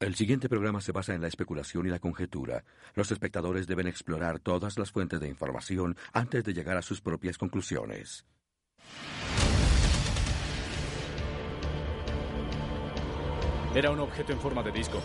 [0.00, 2.62] El siguiente programa se basa en la especulación y la conjetura.
[2.94, 7.36] Los espectadores deben explorar todas las fuentes de información antes de llegar a sus propias
[7.36, 8.24] conclusiones.
[13.74, 15.02] Era un objeto en forma de disco.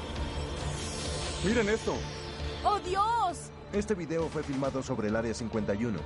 [1.44, 1.96] Miren esto.
[2.64, 3.50] ¡Oh, Dios!
[3.74, 5.98] Este video fue filmado sobre el Área 51.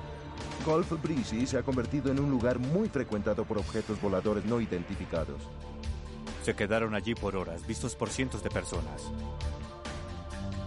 [0.64, 5.42] Golf Breezy se ha convertido en un lugar muy frecuentado por objetos voladores no identificados.
[6.42, 9.10] Se quedaron allí por horas, vistos por cientos de personas.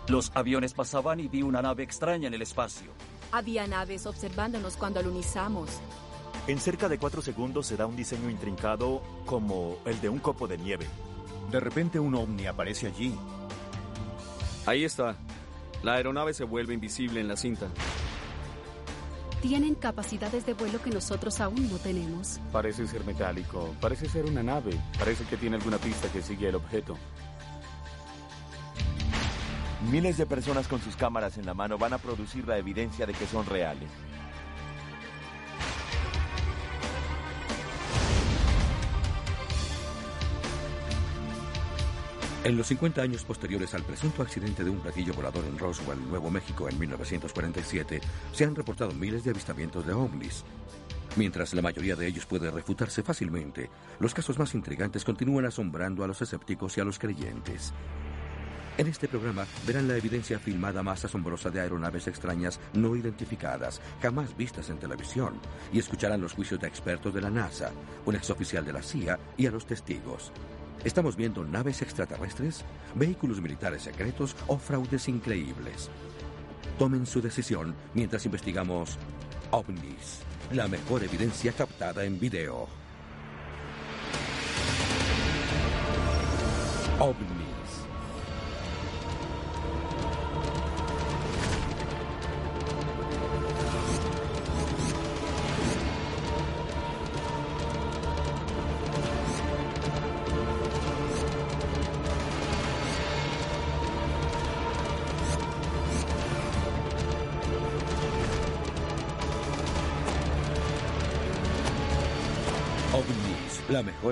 [0.07, 2.91] Los aviones pasaban y vi una nave extraña en el espacio.
[3.31, 5.69] Había naves observándonos cuando alunizamos.
[6.47, 10.47] En cerca de cuatro segundos se da un diseño intrincado como el de un copo
[10.47, 10.87] de nieve.
[11.51, 13.15] De repente un ovni aparece allí.
[14.65, 15.15] Ahí está.
[15.83, 17.67] La aeronave se vuelve invisible en la cinta.
[19.41, 22.39] Tienen capacidades de vuelo que nosotros aún no tenemos.
[22.51, 26.55] Parece ser metálico, parece ser una nave, parece que tiene alguna pista que sigue el
[26.55, 26.95] objeto.
[29.89, 33.13] Miles de personas con sus cámaras en la mano van a producir la evidencia de
[33.13, 33.89] que son reales.
[42.43, 46.31] En los 50 años posteriores al presunto accidente de un platillo volador en Roswell, Nuevo
[46.31, 50.43] México, en 1947, se han reportado miles de avistamientos de ovnis.
[51.17, 53.69] Mientras la mayoría de ellos puede refutarse fácilmente,
[53.99, 57.73] los casos más intrigantes continúan asombrando a los escépticos y a los creyentes.
[58.75, 64.35] En este programa verán la evidencia filmada más asombrosa de aeronaves extrañas no identificadas, jamás
[64.35, 65.33] vistas en televisión,
[65.71, 67.71] y escucharán los juicios de expertos de la NASA,
[68.03, 70.31] un exoficial de la CIA y a los testigos.
[70.83, 72.65] Estamos viendo naves extraterrestres,
[72.95, 75.91] vehículos militares secretos o fraudes increíbles.
[76.79, 78.97] Tomen su decisión mientras investigamos
[79.51, 80.21] ovnis,
[80.51, 82.67] la mejor evidencia captada en video.
[86.99, 87.40] OVNIs.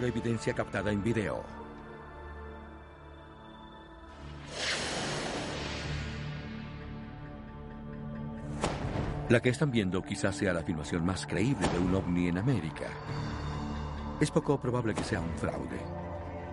[0.08, 1.44] Evidencia captada en video.
[9.30, 12.88] La que están viendo quizás sea la filmación más creíble de un ovni en América.
[14.20, 15.80] Es poco probable que sea un fraude.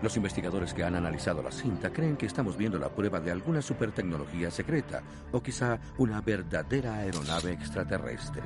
[0.02, 3.62] Los investigadores que han analizado la cinta creen que estamos viendo la prueba de alguna
[3.62, 5.02] supertecnología secreta
[5.32, 8.42] o quizá una verdadera aeronave extraterrestre.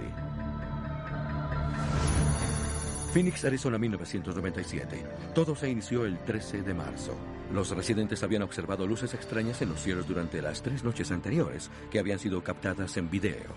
[3.12, 5.04] Phoenix, Arizona 1997.
[5.34, 7.16] Todo se inició el 13 de marzo.
[7.52, 11.98] Los residentes habían observado luces extrañas en los cielos durante las tres noches anteriores, que
[11.98, 13.50] habían sido captadas en video.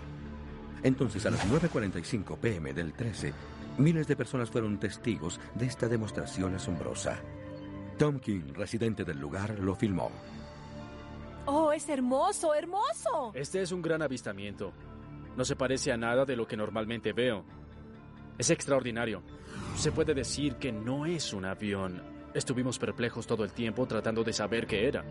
[0.81, 3.31] Entonces, a las 9.45 pm del 13,
[3.77, 7.19] miles de personas fueron testigos de esta demostración asombrosa.
[7.99, 10.09] Tom King, residente del lugar, lo filmó.
[11.45, 13.31] ¡Oh, es hermoso, hermoso!
[13.35, 14.73] Este es un gran avistamiento.
[15.37, 17.45] No se parece a nada de lo que normalmente veo.
[18.37, 19.21] Es extraordinario.
[19.75, 22.01] Se puede decir que no es un avión.
[22.33, 25.03] Estuvimos perplejos todo el tiempo tratando de saber qué era.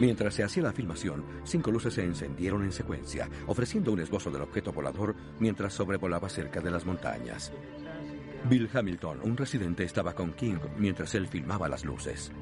[0.00, 4.42] Mientras se hacía la filmación, cinco luces se encendieron en secuencia, ofreciendo un esbozo del
[4.42, 7.52] objeto volador mientras sobrevolaba cerca de las montañas.
[8.48, 12.32] Bill Hamilton, un residente, estaba con King mientras él filmaba las luces.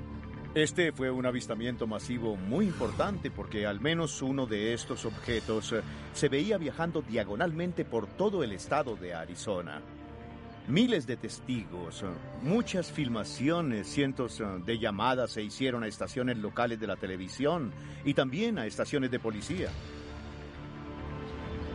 [0.58, 5.82] Este fue un avistamiento masivo muy importante porque al menos uno de estos objetos eh,
[6.12, 9.80] se veía viajando diagonalmente por todo el estado de Arizona.
[10.66, 12.06] Miles de testigos, eh,
[12.42, 17.70] muchas filmaciones, cientos eh, de llamadas se hicieron a estaciones locales de la televisión
[18.04, 19.68] y también a estaciones de policía.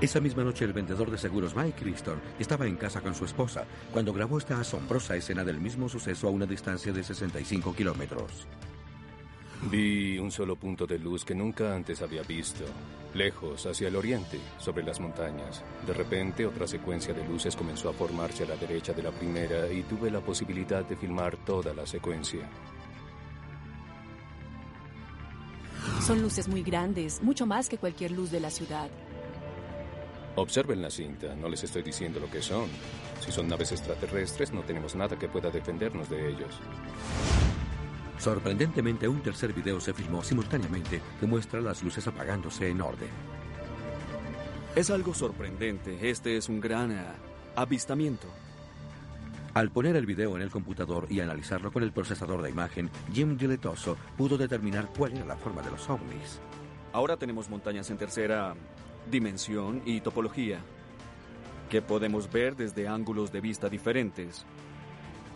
[0.02, 3.64] Esa misma noche el vendedor de seguros Mike Criston estaba en casa con su esposa
[3.94, 8.46] cuando grabó esta asombrosa escena del mismo suceso a una distancia de 65 kilómetros.
[9.70, 12.66] Vi un solo punto de luz que nunca antes había visto.
[13.14, 15.64] Lejos, hacia el oriente, sobre las montañas.
[15.86, 19.72] De repente, otra secuencia de luces comenzó a formarse a la derecha de la primera
[19.72, 22.50] y tuve la posibilidad de filmar toda la secuencia.
[26.02, 28.90] Son luces muy grandes, mucho más que cualquier luz de la ciudad.
[30.36, 32.68] Observen la cinta, no les estoy diciendo lo que son.
[33.20, 36.60] Si son naves extraterrestres, no tenemos nada que pueda defendernos de ellos.
[38.18, 43.10] Sorprendentemente, un tercer video se filmó simultáneamente que muestra las luces apagándose en orden.
[44.76, 46.10] Es algo sorprendente.
[46.10, 47.04] Este es un gran eh,
[47.56, 48.28] avistamiento.
[49.54, 53.38] Al poner el video en el computador y analizarlo con el procesador de imagen, Jim
[53.38, 56.40] Diletoso pudo determinar cuál era la forma de los ovnis.
[56.92, 58.56] Ahora tenemos montañas en tercera
[59.12, 60.60] dimensión y topología,
[61.70, 64.44] que podemos ver desde ángulos de vista diferentes.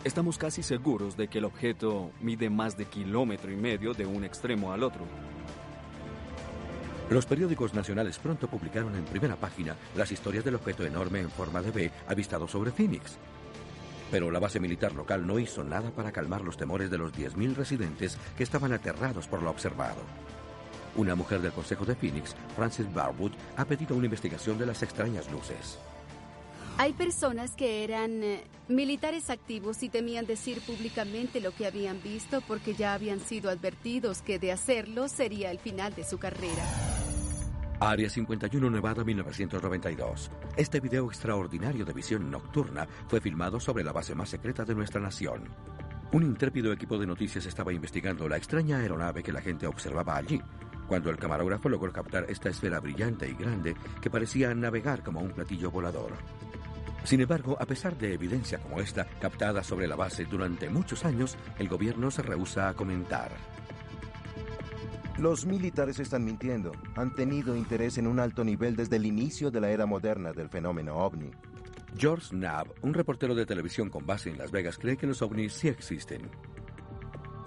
[0.04, 4.22] Estamos casi seguros de que el objeto mide más de kilómetro y medio de un
[4.22, 5.04] extremo al otro.
[7.10, 11.62] Los periódicos nacionales pronto publicaron en primera página las historias del objeto enorme en forma
[11.62, 13.18] de B avistado sobre Phoenix.
[14.10, 17.56] Pero la base militar local no hizo nada para calmar los temores de los 10.000
[17.56, 20.02] residentes que estaban aterrados por lo observado.
[20.96, 25.30] Una mujer del Consejo de Phoenix, Frances Barwood, ha pedido una investigación de las extrañas
[25.30, 25.78] luces.
[26.80, 32.40] Hay personas que eran eh, militares activos y temían decir públicamente lo que habían visto
[32.40, 36.62] porque ya habían sido advertidos que de hacerlo sería el final de su carrera.
[37.80, 40.30] Área 51 Nevada 1992.
[40.56, 45.00] Este video extraordinario de visión nocturna fue filmado sobre la base más secreta de nuestra
[45.00, 45.48] nación.
[46.12, 50.40] Un intrépido equipo de noticias estaba investigando la extraña aeronave que la gente observaba allí,
[50.86, 55.32] cuando el camarógrafo logró captar esta esfera brillante y grande que parecía navegar como un
[55.32, 56.12] platillo volador.
[57.04, 61.36] Sin embargo, a pesar de evidencia como esta, captada sobre la base durante muchos años,
[61.58, 63.32] el gobierno se rehúsa a comentar.
[65.18, 66.70] Los militares están mintiendo.
[66.94, 70.48] Han tenido interés en un alto nivel desde el inicio de la era moderna del
[70.48, 71.30] fenómeno ovni.
[71.96, 75.54] George Knapp, un reportero de televisión con base en Las Vegas, cree que los ovnis
[75.54, 76.30] sí existen.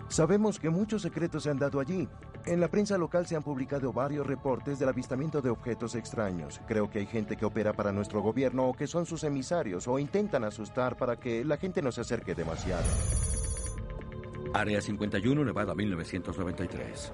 [0.10, 2.10] Sabemos que muchos secretos se han dado allí.
[2.46, 6.60] En la prensa local se han publicado varios reportes del avistamiento de objetos extraños.
[6.68, 10.00] Creo que hay gente que opera para nuestro gobierno o que son sus emisarios o
[10.00, 12.84] intentan asustar para que la gente no se acerque demasiado.
[14.54, 17.14] Área 51, Nevada 1993.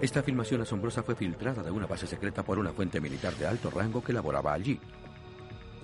[0.00, 3.70] Esta filmación asombrosa fue filtrada de una base secreta por una fuente militar de alto
[3.70, 4.80] rango que laboraba allí.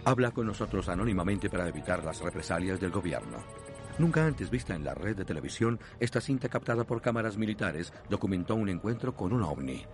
[0.04, 3.38] Habla con nosotros anónimamente para evitar las represalias del gobierno.
[3.98, 8.56] Nunca antes vista en la red de televisión, esta cinta captada por cámaras militares documentó
[8.56, 9.84] un encuentro con un ovni.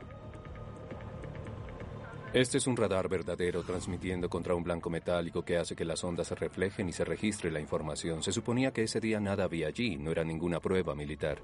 [2.32, 6.28] Este es un radar verdadero transmitiendo contra un blanco metálico que hace que las ondas
[6.28, 8.22] se reflejen y se registre la información.
[8.22, 11.38] Se suponía que ese día nada había allí, no era ninguna prueba militar.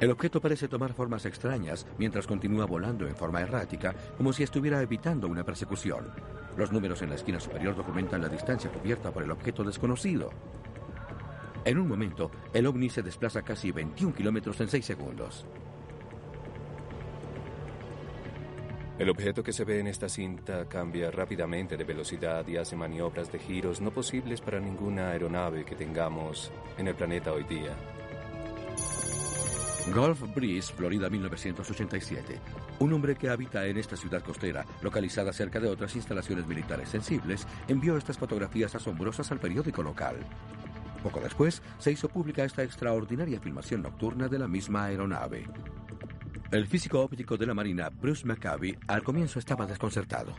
[0.00, 4.82] El objeto parece tomar formas extrañas mientras continúa volando en forma errática, como si estuviera
[4.82, 6.10] evitando una persecución.
[6.56, 10.30] Los números en la esquina superior documentan la distancia cubierta por el objeto desconocido.
[11.64, 15.46] En un momento, el ovni se desplaza casi 21 kilómetros en 6 segundos.
[18.98, 23.32] El objeto que se ve en esta cinta cambia rápidamente de velocidad y hace maniobras
[23.32, 27.74] de giros no posibles para ninguna aeronave que tengamos en el planeta hoy día.
[29.94, 32.38] Gulf Breeze, Florida 1987.
[32.80, 37.46] Un hombre que habita en esta ciudad costera, localizada cerca de otras instalaciones militares sensibles,
[37.68, 40.16] envió estas fotografías asombrosas al periódico local.
[41.02, 45.46] Poco después, se hizo pública esta extraordinaria filmación nocturna de la misma aeronave.
[46.50, 50.34] El físico óptico de la Marina, Bruce McCabe, al comienzo estaba desconcertado.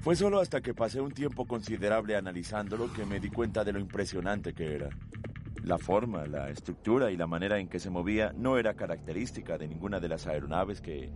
[0.00, 3.78] Fue solo hasta que pasé un tiempo considerable analizándolo que me di cuenta de lo
[3.78, 4.88] impresionante que era.
[5.62, 9.68] La forma, la estructura y la manera en que se movía no era característica de
[9.68, 11.12] ninguna de las aeronaves que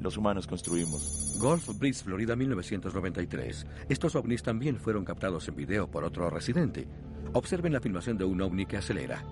[0.00, 1.36] los humanos construimos.
[1.38, 3.66] Gulf Breeze, Florida 1993.
[3.88, 6.88] Estos ovnis también fueron captados en video por otro residente.
[7.32, 9.22] Observen la filmación de un ovni que acelera.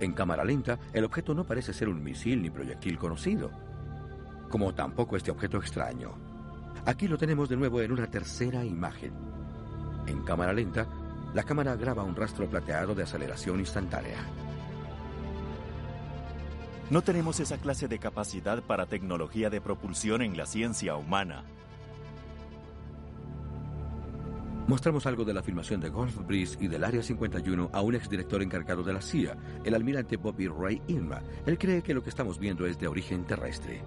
[0.00, 3.50] En cámara lenta, el objeto no parece ser un misil ni proyectil conocido,
[4.50, 6.12] como tampoco este objeto extraño.
[6.84, 9.12] Aquí lo tenemos de nuevo en una tercera imagen.
[10.06, 10.86] En cámara lenta,
[11.34, 14.18] la cámara graba un rastro plateado de aceleración instantánea.
[16.90, 21.44] No tenemos esa clase de capacidad para tecnología de propulsión en la ciencia humana.
[24.68, 28.42] Mostramos algo de la filmación de Gulf Breeze y del Área 51 a un exdirector
[28.42, 31.20] encargado de la CIA, el almirante Bobby Ray Irma.
[31.46, 33.82] Él cree que lo que estamos viendo es de origen terrestre.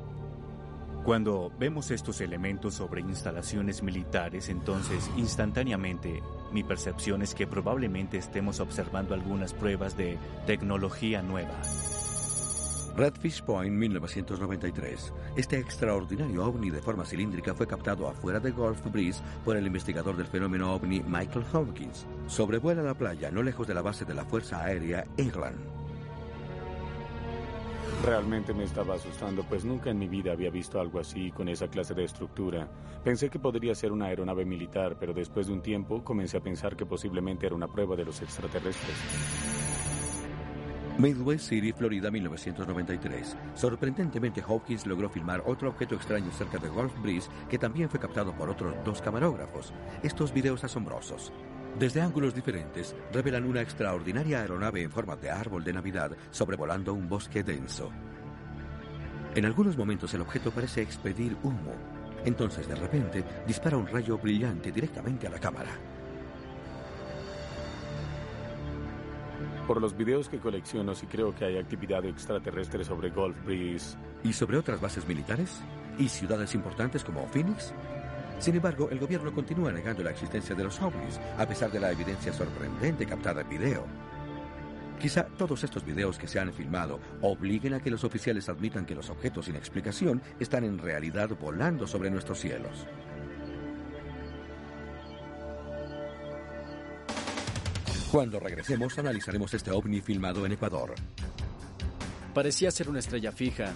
[1.06, 6.22] Cuando vemos estos elementos sobre instalaciones militares, entonces instantáneamente
[6.52, 11.62] mi percepción es que probablemente estemos observando algunas pruebas de tecnología nueva.
[12.96, 15.14] Redfish Point 1993.
[15.36, 20.16] Este extraordinario ovni de forma cilíndrica fue captado afuera de Gulf Breeze por el investigador
[20.16, 22.08] del fenómeno ovni Michael Hopkins.
[22.28, 25.58] Sobrevuela la playa no lejos de la base de la Fuerza Aérea England.
[28.04, 31.68] Realmente me estaba asustando, pues nunca en mi vida había visto algo así con esa
[31.68, 32.70] clase de estructura.
[33.04, 36.76] Pensé que podría ser una aeronave militar, pero después de un tiempo comencé a pensar
[36.76, 39.55] que posiblemente era una prueba de los extraterrestres.
[40.98, 43.36] Midwest City, Florida, 1993.
[43.54, 48.34] Sorprendentemente, Hopkins logró filmar otro objeto extraño cerca de Gulf Breeze que también fue captado
[48.34, 49.74] por otros dos camarógrafos.
[50.04, 51.34] Estos videos asombrosos.
[51.78, 57.10] Desde ángulos diferentes, revelan una extraordinaria aeronave en forma de árbol de Navidad sobrevolando un
[57.10, 57.92] bosque denso.
[59.36, 61.74] En algunos momentos el objeto parece expedir humo.
[62.24, 65.72] Entonces, de repente, dispara un rayo brillante directamente a la cámara.
[69.68, 73.98] Por los videos que colecciono, sí creo que hay actividad extraterrestre sobre Gulf Breeze.
[74.24, 75.60] ¿Y sobre otras bases militares?
[75.98, 77.74] ¿Y ciudades importantes como Phoenix?
[78.38, 81.92] Sin embargo, el gobierno continúa negando la existencia de los ovnis, a pesar de la
[81.92, 83.86] evidencia sorprendente captada en video.
[85.02, 88.96] Quizá todos estos videos que se han filmado obliguen a que los oficiales admitan que
[88.96, 92.86] los objetos sin explicación están en realidad volando sobre nuestros cielos.
[98.16, 100.96] Cuando regresemos, analizaremos este ovni filmado en Ecuador.
[102.34, 103.74] Parecía ser una estrella fija,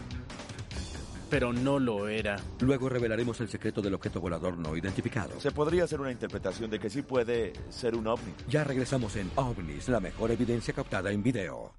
[1.30, 2.38] pero no lo era.
[2.62, 5.42] Luego revelaremos el secreto del objeto volador no identificado.
[5.42, 8.34] Se podría hacer una interpretación de que sí puede ser un ovni.
[8.48, 11.74] Ya regresamos en OVNIS, la mejor evidencia captada en video.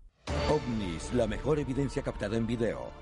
[0.51, 2.93] OVNIS, la mejor evidencia captada en video.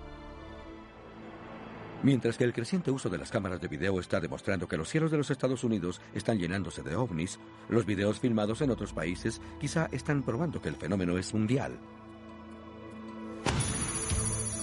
[2.02, 5.10] Mientras que el creciente uso de las cámaras de video está demostrando que los cielos
[5.10, 9.88] de los Estados Unidos están llenándose de ovnis, los videos filmados en otros países quizá
[9.90, 11.76] están probando que el fenómeno es mundial.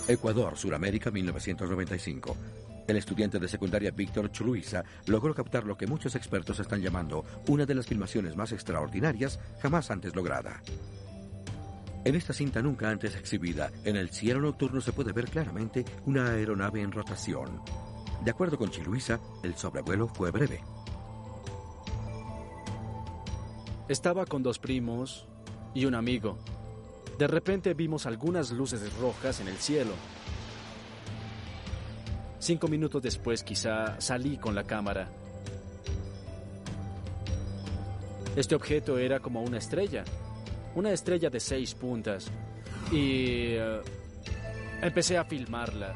[0.07, 2.37] Ecuador, Suramérica, 1995.
[2.87, 7.65] El estudiante de secundaria Víctor Chuluiza logró captar lo que muchos expertos están llamando una
[7.65, 10.61] de las filmaciones más extraordinarias jamás antes lograda.
[12.05, 16.29] En esta cinta nunca antes exhibida, en el cielo nocturno se puede ver claramente una
[16.29, 17.63] aeronave en rotación.
[18.23, 20.61] De acuerdo con Chiluisa, el sobrevuelo fue breve.
[23.89, 25.27] Estaba con dos primos
[25.73, 26.37] y un amigo.
[27.17, 29.93] De repente vimos algunas luces rojas en el cielo.
[32.37, 35.09] Cinco minutos después quizá salí con la cámara.
[38.35, 40.03] Este objeto era como una estrella,
[40.75, 42.29] una estrella de seis puntas.
[42.91, 43.81] Y eh,
[44.81, 45.95] empecé a filmarla.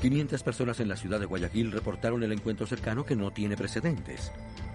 [0.00, 4.30] 500 personas en la ciudad de Guayaquil reportaron el encuentro cercano que no tiene precedentes.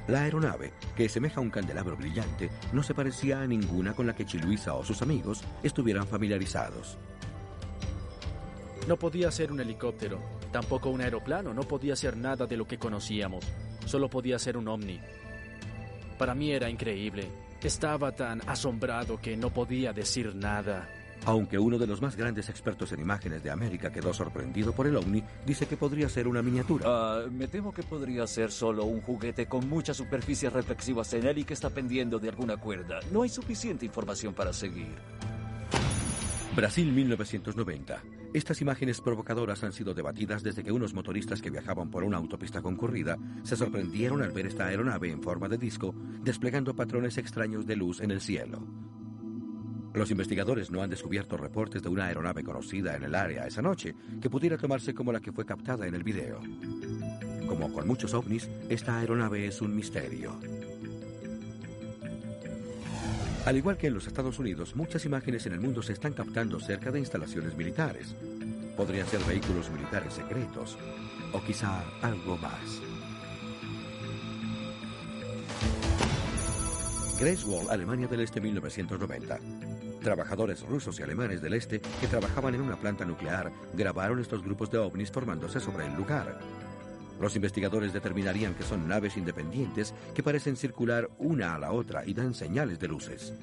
[0.08, 4.16] La aeronave, que semeja a un candelabro brillante, no se parecía a ninguna con la
[4.16, 6.98] que Chiluisa o sus amigos estuvieran familiarizados.
[8.88, 10.20] No podía ser un helicóptero,
[10.52, 13.46] tampoco un aeroplano, no podía ser nada de lo que conocíamos,
[13.86, 15.00] solo podía ser un ovni.
[16.18, 17.28] Para mí era increíble.
[17.64, 20.90] Estaba tan asombrado que no podía decir nada.
[21.26, 24.96] Aunque uno de los más grandes expertos en imágenes de América quedó sorprendido por el
[24.96, 26.86] ovni, dice que podría ser una miniatura.
[26.88, 31.38] Ah, me temo que podría ser solo un juguete con muchas superficies reflexivas en él
[31.38, 33.00] y que está pendiendo de alguna cuerda.
[33.12, 34.96] No hay suficiente información para seguir.
[36.56, 38.02] Brasil 1990.
[38.34, 42.62] Estas imágenes provocadoras han sido debatidas desde que unos motoristas que viajaban por una autopista
[42.62, 47.76] concurrida se sorprendieron al ver esta aeronave en forma de disco desplegando patrones extraños de
[47.76, 48.66] luz en el cielo.
[49.94, 53.94] Los investigadores no han descubierto reportes de una aeronave conocida en el área esa noche
[54.22, 56.40] que pudiera tomarse como la que fue captada en el video.
[57.50, 60.40] Como con muchos ovnis, esta aeronave es un misterio.
[63.46, 66.60] Al igual que en los Estados Unidos, muchas imágenes en el mundo se están captando
[66.60, 68.16] cerca de instalaciones militares.
[68.78, 70.78] Podrían ser vehículos militares secretos,
[71.34, 72.82] o quizá algo más.
[77.20, 79.40] Greifswald, Alemania del Este 1990.
[80.04, 84.70] Trabajadores rusos y alemanes del este que trabajaban en una planta nuclear grabaron estos grupos
[84.70, 86.40] de ovnis formándose sobre el lugar.
[87.22, 92.16] Los investigadores determinarían que son naves independientes que parecen circular una a la otra y
[92.16, 93.34] dan señales de luces.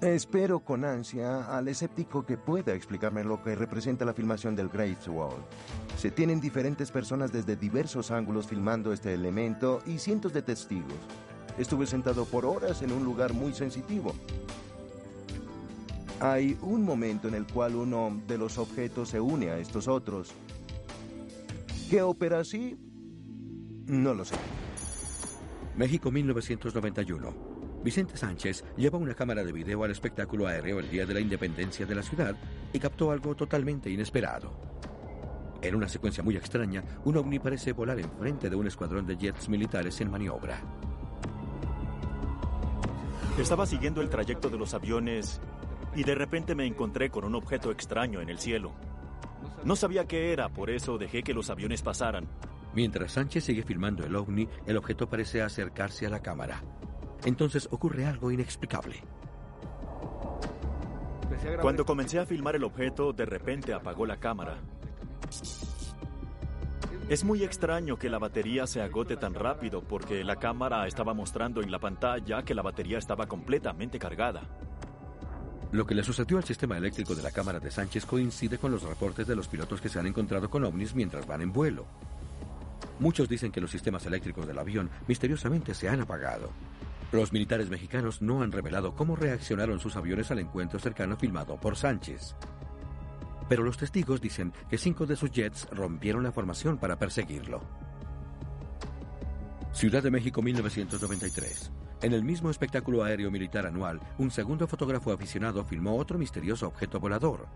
[0.00, 5.06] Espero con ansia al escéptico que pueda explicarme lo que representa la filmación del Great
[5.08, 5.44] Wall.
[5.98, 10.94] Se tienen diferentes personas desde diversos ángulos filmando este elemento y cientos de testigos.
[11.58, 14.14] Estuve sentado por horas en un lugar muy sensitivo.
[16.20, 20.32] Hay un momento en el cual uno de los objetos se une a estos otros.
[21.88, 22.76] ¿Qué opera así?
[23.86, 24.34] No lo sé.
[25.74, 27.80] México 1991.
[27.82, 31.86] Vicente Sánchez lleva una cámara de video al espectáculo aéreo el día de la independencia
[31.86, 32.36] de la ciudad
[32.74, 34.52] y captó algo totalmente inesperado.
[35.62, 39.48] En una secuencia muy extraña, un ovni parece volar enfrente de un escuadrón de jets
[39.48, 40.60] militares en maniobra.
[43.38, 45.40] Estaba siguiendo el trayecto de los aviones
[45.94, 48.74] y de repente me encontré con un objeto extraño en el cielo.
[49.64, 52.28] No sabía qué era, por eso dejé que los aviones pasaran.
[52.74, 56.62] Mientras Sánchez sigue filmando el ovni, el objeto parece acercarse a la cámara.
[57.24, 59.02] Entonces ocurre algo inexplicable.
[61.60, 64.58] Cuando comencé a filmar el objeto, de repente apagó la cámara.
[67.08, 71.62] Es muy extraño que la batería se agote tan rápido porque la cámara estaba mostrando
[71.62, 74.42] en la pantalla que la batería estaba completamente cargada.
[75.70, 78.82] Lo que le sucedió al sistema eléctrico de la cámara de Sánchez coincide con los
[78.82, 81.86] reportes de los pilotos que se han encontrado con ovnis mientras van en vuelo.
[82.98, 86.50] Muchos dicen que los sistemas eléctricos del avión misteriosamente se han apagado.
[87.12, 91.76] Los militares mexicanos no han revelado cómo reaccionaron sus aviones al encuentro cercano filmado por
[91.76, 92.34] Sánchez.
[93.48, 97.62] Pero los testigos dicen que cinco de sus jets rompieron la formación para perseguirlo.
[99.72, 101.70] Ciudad de México 1993.
[102.00, 107.00] En el mismo espectáculo aéreo militar anual, un segundo fotógrafo aficionado filmó otro misterioso objeto
[107.00, 107.46] volador.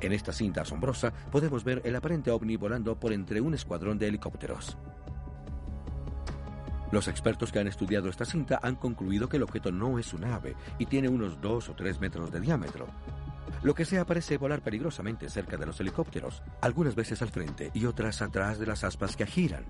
[0.00, 4.08] En esta cinta asombrosa podemos ver el aparente ovni volando por entre un escuadrón de
[4.08, 4.78] helicópteros.
[6.90, 10.24] Los expertos que han estudiado esta cinta han concluido que el objeto no es un
[10.24, 12.86] ave y tiene unos 2 o 3 metros de diámetro.
[13.62, 17.84] Lo que sea parece volar peligrosamente cerca de los helicópteros, algunas veces al frente y
[17.84, 19.64] otras atrás de las aspas que giran.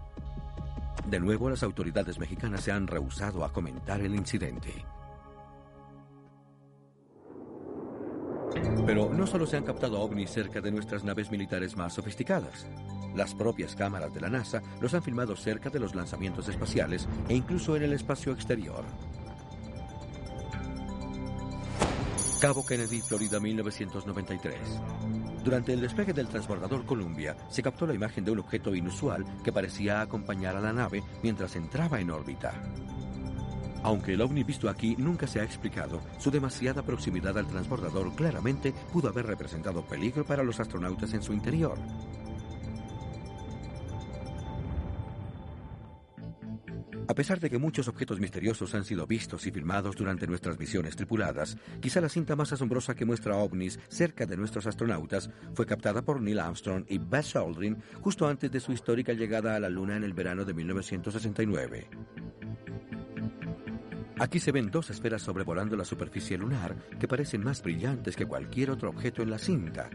[1.06, 4.84] De nuevo, las autoridades mexicanas se han rehusado a comentar el incidente.
[8.86, 12.66] Pero no solo se han captado ovnis cerca de nuestras naves militares más sofisticadas.
[13.14, 17.34] Las propias cámaras de la NASA los han filmado cerca de los lanzamientos espaciales e
[17.34, 18.84] incluso en el espacio exterior.
[22.40, 24.58] Cabo Kennedy, Florida, 1993.
[25.44, 29.52] Durante el despegue del transbordador Columbia, se captó la imagen de un objeto inusual que
[29.52, 32.54] parecía acompañar a la nave mientras entraba en órbita.
[33.82, 38.72] Aunque el ovni visto aquí nunca se ha explicado, su demasiada proximidad al transbordador claramente
[38.90, 41.76] pudo haber representado peligro para los astronautas en su interior.
[47.08, 50.96] A pesar de que muchos objetos misteriosos han sido vistos y filmados durante nuestras misiones
[50.96, 56.02] tripuladas, quizá la cinta más asombrosa que muestra ovnis cerca de nuestros astronautas fue captada
[56.02, 59.96] por Neil Armstrong y Buzz Aldrin justo antes de su histórica llegada a la Luna
[59.96, 61.88] en el verano de 1969.
[64.18, 68.70] Aquí se ven dos esferas sobrevolando la superficie lunar que parecen más brillantes que cualquier
[68.70, 69.90] otro objeto en la cinta.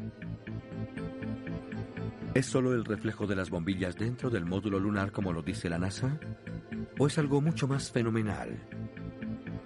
[2.33, 5.79] ¿Es solo el reflejo de las bombillas dentro del módulo lunar como lo dice la
[5.79, 6.19] NASA?
[6.99, 8.59] ¿O es algo mucho más fenomenal?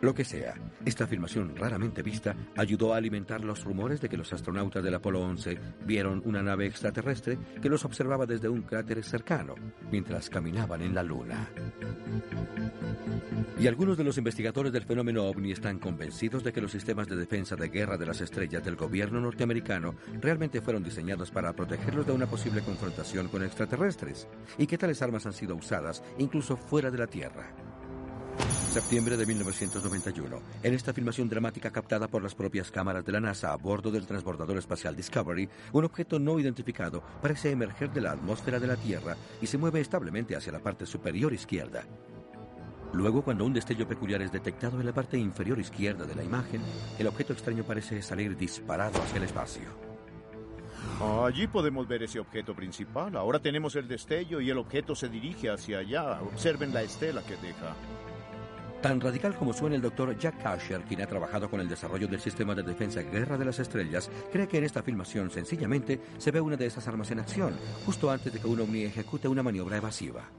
[0.01, 0.53] Lo que sea,
[0.85, 5.21] esta afirmación raramente vista ayudó a alimentar los rumores de que los astronautas del Apolo
[5.21, 9.55] 11 vieron una nave extraterrestre que los observaba desde un cráter cercano
[9.91, 11.49] mientras caminaban en la Luna.
[13.59, 17.15] Y algunos de los investigadores del fenómeno ovni están convencidos de que los sistemas de
[17.15, 22.11] defensa de guerra de las estrellas del gobierno norteamericano realmente fueron diseñados para protegerlos de
[22.11, 26.97] una posible confrontación con extraterrestres y que tales armas han sido usadas incluso fuera de
[26.97, 27.72] la Tierra.
[28.73, 30.41] Septiembre de 1991.
[30.63, 34.07] En esta filmación dramática captada por las propias cámaras de la NASA a bordo del
[34.07, 39.15] transbordador espacial Discovery, un objeto no identificado parece emerger de la atmósfera de la Tierra
[39.41, 41.83] y se mueve establemente hacia la parte superior izquierda.
[42.93, 46.61] Luego, cuando un destello peculiar es detectado en la parte inferior izquierda de la imagen,
[46.97, 49.69] el objeto extraño parece salir disparado hacia el espacio.
[50.99, 53.15] Allí podemos ver ese objeto principal.
[53.17, 56.21] Ahora tenemos el destello y el objeto se dirige hacia allá.
[56.21, 57.75] Observen la estela que deja.
[58.83, 62.19] Tan radical como suena el doctor Jack Kasher, quien ha trabajado con el desarrollo del
[62.19, 66.41] sistema de defensa Guerra de las Estrellas, cree que en esta filmación sencillamente se ve
[66.41, 69.77] una de esas armas en acción, justo antes de que un ovni ejecute una maniobra
[69.77, 70.29] evasiva.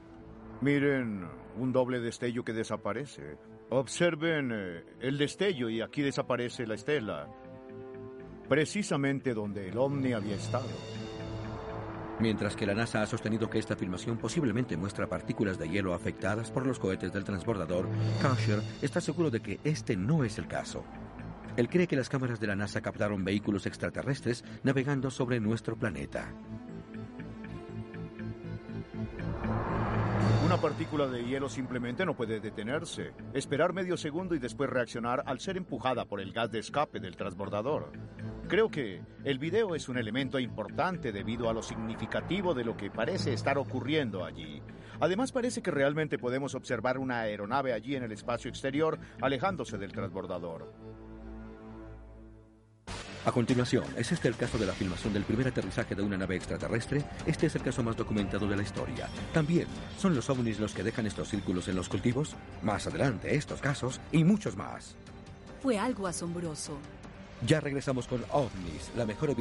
[0.61, 1.25] Miren,
[1.57, 3.35] un doble destello que desaparece.
[3.71, 7.27] Observen eh, el destello y aquí desaparece la estela.
[8.47, 10.69] Precisamente donde el ovni había estado.
[12.19, 16.49] Mientras que la NASA ha sostenido que esta filmación posiblemente muestra partículas de hielo afectadas
[16.49, 17.89] por los cohetes del transbordador,
[18.21, 20.85] Kasher está seguro de que este no es el caso.
[21.57, 26.33] Él cree que las cámaras de la NASA captaron vehículos extraterrestres navegando sobre nuestro planeta.
[30.55, 35.41] Una partícula de hielo simplemente no puede detenerse, esperar medio segundo y después reaccionar al
[35.41, 37.91] ser empujada por el gas de escape del transbordador.
[38.47, 42.89] Creo que el video es un elemento importante debido a lo significativo de lo que
[42.89, 44.61] parece estar ocurriendo allí.
[45.01, 49.91] Además parece que realmente podemos observar una aeronave allí en el espacio exterior alejándose del
[49.91, 50.71] transbordador.
[53.25, 56.35] A continuación, ¿es este el caso de la filmación del primer aterrizaje de una nave
[56.35, 57.03] extraterrestre?
[57.25, 59.09] Este es el caso más documentado de la historia.
[59.33, 59.65] También,
[59.97, 62.35] ¿son los ovnis los que dejan estos círculos en los cultivos?
[62.61, 64.95] Más adelante, estos casos y muchos más.
[65.59, 66.77] Fue algo asombroso.
[67.47, 69.35] Ya regresamos con OVNIS, la mejor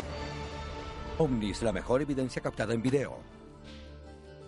[1.19, 3.19] OVNIS, la mejor evidencia captada en video.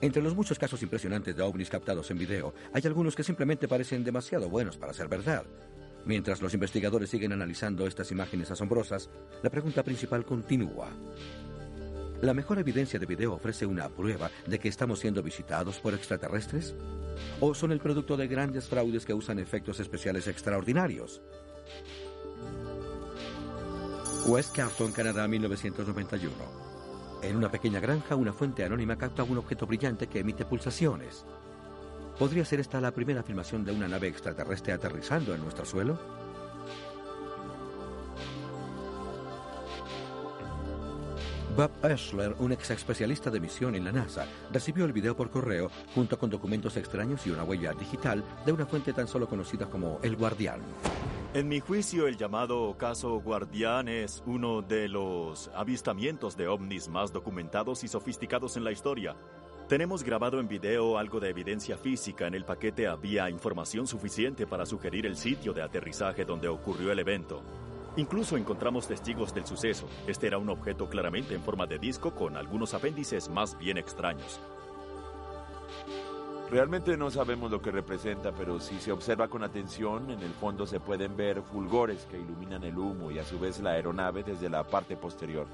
[0.01, 4.03] Entre los muchos casos impresionantes de ovnis captados en video, hay algunos que simplemente parecen
[4.03, 5.45] demasiado buenos para ser verdad.
[6.07, 9.11] Mientras los investigadores siguen analizando estas imágenes asombrosas,
[9.43, 10.89] la pregunta principal continúa.
[12.23, 16.77] ¿La mejor evidencia de video ofrece una prueba de que estamos siendo visitados por extraterrestres?
[17.41, 21.21] ¿O son el producto de grandes fraudes que usan efectos especiales extraordinarios?
[24.27, 26.33] West Carlton, Canadá, 1991.
[27.23, 31.27] En una pequeña granja, una fuente anónima capta un objeto brillante que emite pulsaciones.
[32.19, 35.99] ¿Podría ser esta la primera filmación de una nave extraterrestre aterrizando en nuestro suelo?
[41.55, 45.71] Bob Eschler, un ex especialista de misión en la NASA, recibió el video por correo
[45.95, 49.99] junto con documentos extraños y una huella digital de una fuente tan solo conocida como
[50.03, 50.61] El Guardián.
[51.35, 57.13] En mi juicio, el llamado caso Guardián es uno de los avistamientos de ovnis más
[57.13, 59.17] documentados y sofisticados en la historia.
[59.69, 62.29] Tenemos grabado en video algo de evidencia física.
[62.29, 67.01] En el paquete había información suficiente para sugerir el sitio de aterrizaje donde ocurrió el
[67.01, 67.43] evento.
[67.97, 69.89] Incluso encontramos testigos del suceso.
[70.07, 74.39] Este era un objeto claramente en forma de disco con algunos apéndices más bien extraños.
[76.49, 80.65] Realmente no sabemos lo que representa, pero si se observa con atención, en el fondo
[80.65, 84.49] se pueden ver fulgores que iluminan el humo y a su vez la aeronave desde
[84.49, 85.49] la parte posterior.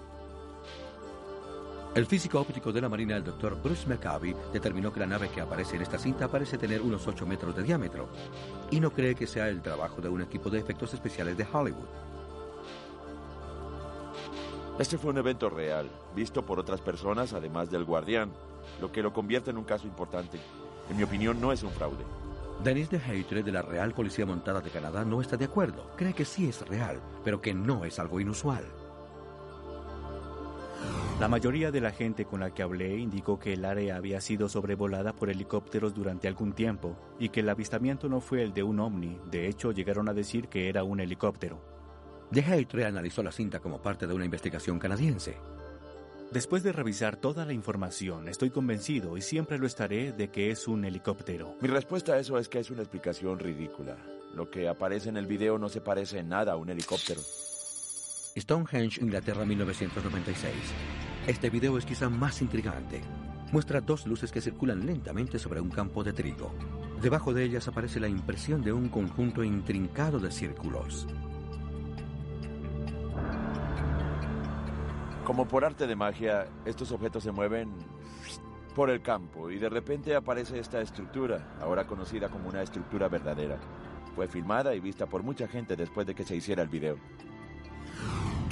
[1.94, 3.54] El físico óptico de la Marina, el Dr.
[3.62, 7.26] Bruce McCabe, determinó que la nave que aparece en esta cinta parece tener unos 8
[7.26, 8.08] metros de diámetro
[8.70, 11.88] y no cree que sea el trabajo de un equipo de efectos especiales de Hollywood.
[14.78, 18.32] Este fue un evento real, visto por otras personas además del guardián,
[18.80, 20.40] lo que lo convierte en un caso importante.
[20.88, 22.04] En mi opinión, no es un fraude.
[22.64, 25.90] Denis de Heitre de la Real Policía Montada de Canadá no está de acuerdo.
[25.96, 28.64] Cree que sí es real, pero que no es algo inusual.
[31.20, 34.48] La mayoría de la gente con la que hablé indicó que el área había sido
[34.48, 38.80] sobrevolada por helicópteros durante algún tiempo y que el avistamiento no fue el de un
[38.80, 39.18] ovni.
[39.30, 41.60] De hecho, llegaron a decir que era un helicóptero.
[42.32, 45.36] De Heitre analizó la cinta como parte de una investigación canadiense.
[46.32, 50.66] Después de revisar toda la información, estoy convencido y siempre lo estaré de que es
[50.66, 51.56] un helicóptero.
[51.60, 53.98] Mi respuesta a eso es que es una explicación ridícula.
[54.34, 57.20] Lo que aparece en el video no se parece en nada a un helicóptero.
[58.36, 60.54] Stonehenge, Inglaterra, 1996.
[61.26, 63.02] Este video es quizá más intrigante.
[63.52, 66.50] Muestra dos luces que circulan lentamente sobre un campo de trigo.
[67.02, 71.06] Debajo de ellas aparece la impresión de un conjunto intrincado de círculos.
[75.24, 77.70] Como por arte de magia, estos objetos se mueven
[78.74, 83.60] por el campo y de repente aparece esta estructura, ahora conocida como una estructura verdadera.
[84.14, 86.96] Fue filmada y vista por mucha gente después de que se hiciera el video.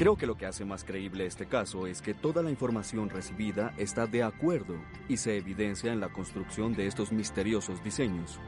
[0.01, 3.75] Creo que lo que hace más creíble este caso es que toda la información recibida
[3.77, 4.77] está de acuerdo
[5.11, 8.41] y se evidencia en la construcción de estos misteriosos diseños.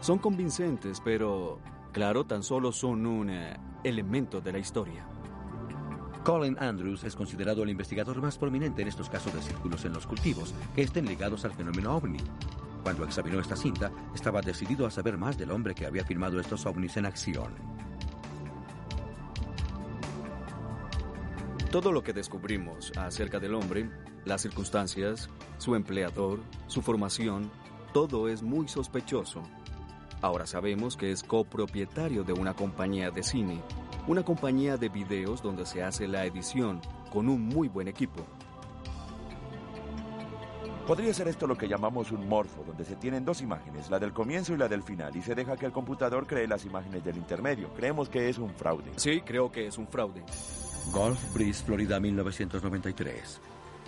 [0.00, 1.58] Son convincentes, pero,
[1.92, 5.06] claro, tan solo son un eh, elemento de la historia.
[6.22, 10.06] Colin Andrews es considerado el investigador más prominente en estos casos de círculos en los
[10.06, 12.20] cultivos que estén ligados al fenómeno ovni.
[12.82, 16.66] Cuando examinó esta cinta, estaba decidido a saber más del hombre que había filmado estos
[16.66, 17.85] ovnis en acción.
[21.70, 23.90] Todo lo que descubrimos acerca del hombre,
[24.24, 27.50] las circunstancias, su empleador, su formación,
[27.92, 29.42] todo es muy sospechoso.
[30.22, 33.62] Ahora sabemos que es copropietario de una compañía de cine
[34.06, 38.24] una compañía de videos donde se hace la edición con un muy buen equipo.
[40.86, 44.12] Podría ser esto lo que llamamos un morfo, donde se tienen dos imágenes, la del
[44.12, 47.16] comienzo y la del final, y se deja que el computador cree las imágenes del
[47.16, 47.74] intermedio.
[47.74, 48.92] Creemos que es un fraude.
[48.94, 50.22] Sí, creo que es un fraude.
[50.92, 53.40] Gulf Breeze, Florida, 1993.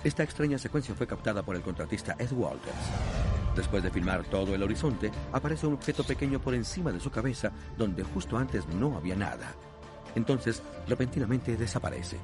[0.05, 2.75] Esta extraña secuencia fue captada por el contratista Ed Walters.
[3.55, 7.51] Después de filmar todo el horizonte, aparece un objeto pequeño por encima de su cabeza,
[7.77, 9.55] donde justo antes no había nada.
[10.15, 12.19] Entonces, repentinamente desaparece.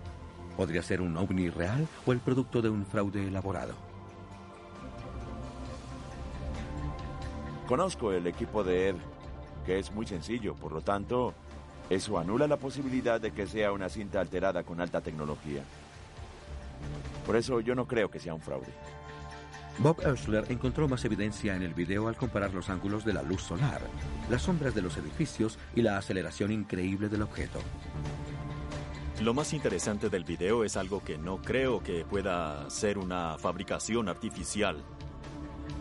[0.56, 3.74] Podría ser un ovni real o el producto de un fraude elaborado.
[7.66, 8.96] Conozco el equipo de Ed,
[9.64, 11.34] que es muy sencillo, por lo tanto,
[11.90, 15.62] eso anula la posibilidad de que sea una cinta alterada con alta tecnología.
[17.26, 18.72] Por eso yo no creo que sea un fraude.
[19.78, 23.42] Bob Ersler encontró más evidencia en el video al comparar los ángulos de la luz
[23.42, 23.80] solar,
[24.30, 27.58] las sombras de los edificios y la aceleración increíble del objeto.
[29.20, 34.08] Lo más interesante del video es algo que no creo que pueda ser una fabricación
[34.08, 34.76] artificial.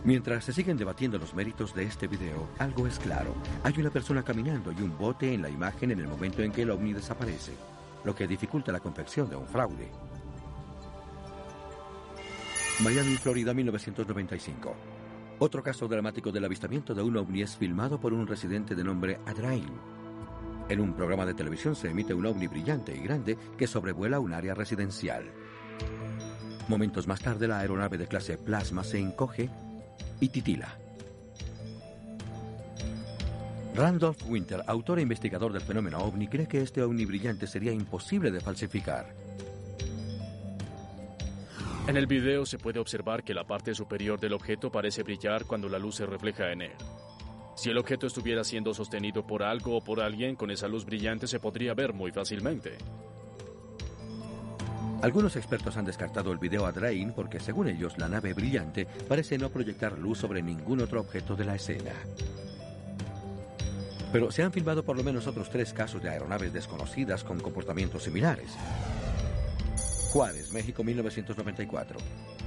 [0.04, 3.34] Mientras se siguen debatiendo los méritos de este video, algo es claro.
[3.62, 6.60] Hay una persona caminando y un bote en la imagen en el momento en que
[6.60, 7.52] el ovni desaparece,
[8.04, 9.90] lo que dificulta la confección de un fraude.
[12.80, 14.74] Miami, Florida, 1995.
[15.38, 19.20] Otro caso dramático del avistamiento de un ovni es filmado por un residente de nombre
[19.24, 19.70] Adrain.
[20.68, 24.34] En un programa de televisión se emite un ovni brillante y grande que sobrevuela un
[24.34, 25.24] área residencial.
[26.68, 29.50] Momentos más tarde, la aeronave de clase Plasma se encoge
[30.24, 30.78] y titila.
[33.74, 38.30] Randolph Winter, autor e investigador del fenómeno ovni, cree que este ovni brillante sería imposible
[38.30, 39.14] de falsificar.
[41.86, 45.68] En el video se puede observar que la parte superior del objeto parece brillar cuando
[45.68, 46.72] la luz se refleja en él.
[47.56, 51.26] Si el objeto estuviera siendo sostenido por algo o por alguien, con esa luz brillante
[51.26, 52.78] se podría ver muy fácilmente.
[55.04, 59.36] Algunos expertos han descartado el video a Drain porque, según ellos, la nave brillante parece
[59.36, 61.92] no proyectar luz sobre ningún otro objeto de la escena.
[64.10, 68.04] Pero se han filmado por lo menos otros tres casos de aeronaves desconocidas con comportamientos
[68.04, 68.52] similares.
[70.10, 71.98] Juárez, México 1994.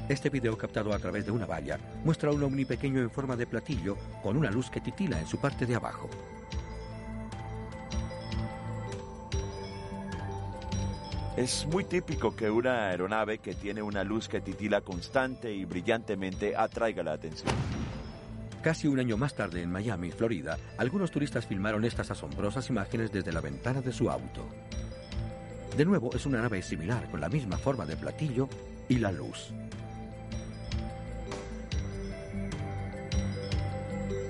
[0.10, 3.46] Este video captado a través de una valla muestra un ovni pequeño en forma de
[3.46, 6.10] platillo con una luz que titila en su parte de abajo.
[11.38, 16.56] Es muy típico que una aeronave que tiene una luz que titila constante y brillantemente
[16.56, 17.54] atraiga la atención.
[18.64, 23.32] Casi un año más tarde en Miami, Florida, algunos turistas filmaron estas asombrosas imágenes desde
[23.32, 24.50] la ventana de su auto.
[25.78, 28.50] De nuevo, es una nave similar, con la misma forma de platillo
[28.90, 29.54] y la luz.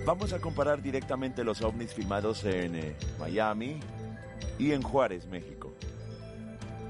[0.05, 3.79] Vamos a comparar directamente los ovnis filmados en eh, Miami
[4.59, 5.73] y en Juárez, México.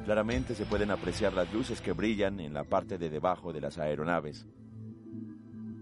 [0.08, 3.78] Claramente se pueden apreciar las luces que brillan en la parte de debajo de las
[3.78, 4.48] aeronaves.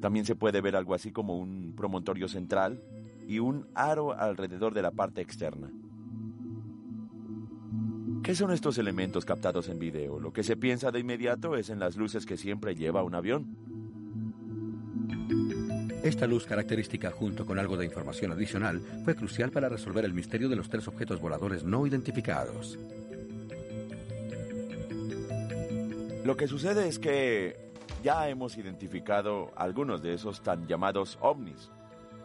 [0.01, 2.81] También se puede ver algo así como un promontorio central
[3.27, 5.69] y un aro alrededor de la parte externa.
[8.23, 10.19] ¿Qué son estos elementos captados en video?
[10.19, 13.45] Lo que se piensa de inmediato es en las luces que siempre lleva un avión.
[16.01, 20.49] Esta luz característica junto con algo de información adicional fue crucial para resolver el misterio
[20.49, 22.79] de los tres objetos voladores no identificados.
[26.25, 27.55] Lo que sucede es que
[28.03, 31.69] ya hemos identificado algunos de esos tan llamados ovnis,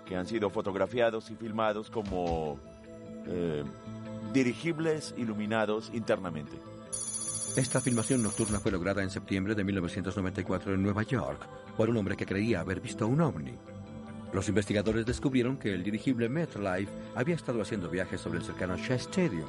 [0.06, 2.58] que han sido fotografiados y filmados como
[3.26, 3.62] eh,
[4.32, 6.56] dirigibles iluminados internamente.
[7.56, 12.16] Esta filmación nocturna fue lograda en septiembre de 1994 en Nueva York por un hombre
[12.16, 13.52] que creía haber visto un ovni.
[14.32, 18.96] Los investigadores descubrieron que el dirigible MetLife había estado haciendo viajes sobre el cercano Shea
[18.96, 19.44] Stadium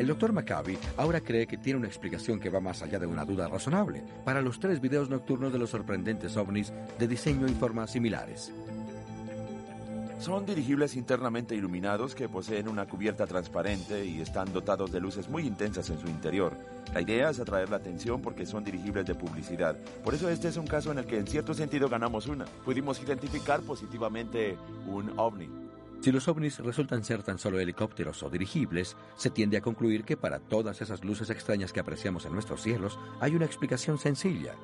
[0.00, 3.26] el doctor Maccabi ahora cree que tiene una explicación que va más allá de una
[3.26, 7.90] duda razonable para los tres videos nocturnos de los sorprendentes ovnis de diseño y formas
[7.90, 8.50] similares.
[10.18, 15.46] Son dirigibles internamente iluminados que poseen una cubierta transparente y están dotados de luces muy
[15.46, 16.56] intensas en su interior.
[16.94, 19.76] La idea es atraer la atención porque son dirigibles de publicidad.
[20.02, 22.46] Por eso este es un caso en el que en cierto sentido ganamos una.
[22.64, 25.69] Pudimos identificar positivamente un ovni.
[26.00, 30.16] Si los ovnis resultan ser tan solo helicópteros o dirigibles, se tiende a concluir que
[30.16, 34.54] para todas esas luces extrañas que apreciamos en nuestros cielos hay una explicación sencilla.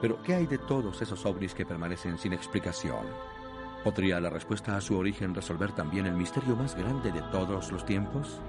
[0.00, 3.06] Pero, ¿qué hay de todos esos ovnis que permanecen sin explicación?
[3.82, 7.84] ¿Podría la respuesta a su origen resolver también el misterio más grande de todos los
[7.84, 8.40] tiempos?